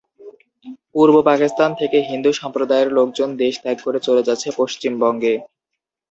[0.93, 5.33] পূর্ব পাকিস্তান থেকে হিন্দু সম্প্রদায়ের লোকজন দেশ ত্যাগ করে চলে যাচ্ছে পশ্চিমবঙ্গে।